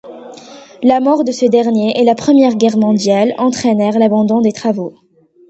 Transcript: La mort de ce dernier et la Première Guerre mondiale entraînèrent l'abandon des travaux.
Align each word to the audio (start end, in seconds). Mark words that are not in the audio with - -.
La 0.81 0.99
mort 0.99 1.23
de 1.23 1.31
ce 1.31 1.45
dernier 1.45 2.01
et 2.01 2.03
la 2.03 2.15
Première 2.15 2.55
Guerre 2.55 2.77
mondiale 2.79 3.35
entraînèrent 3.37 3.99
l'abandon 3.99 4.41
des 4.41 4.51
travaux. 4.51 4.95